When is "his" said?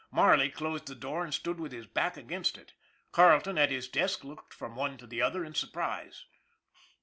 1.71-1.85, 3.69-3.87